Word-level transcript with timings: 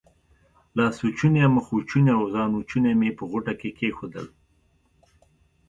لاسوچونې، 0.77 1.43
مخوچونې 1.55 2.11
او 2.17 2.23
ځانوچونی 2.33 2.93
مې 2.99 3.09
په 3.17 3.23
غوټه 3.29 3.53
کې 3.59 3.69
کېښودل. 3.77 4.27